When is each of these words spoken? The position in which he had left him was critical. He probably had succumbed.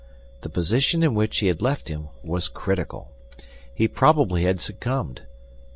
The 0.41 0.49
position 0.49 1.03
in 1.03 1.13
which 1.13 1.37
he 1.37 1.45
had 1.45 1.61
left 1.61 1.87
him 1.87 2.07
was 2.23 2.49
critical. 2.49 3.11
He 3.71 3.87
probably 3.87 4.45
had 4.45 4.59
succumbed. 4.59 5.21